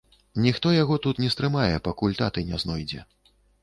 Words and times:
Ніхто 0.45 0.71
яго 0.77 0.95
тут 1.05 1.21
не 1.25 1.31
стрымае, 1.35 1.71
пакуль 1.91 2.19
таты 2.25 2.49
не 2.53 2.67
знойдзе. 2.67 3.09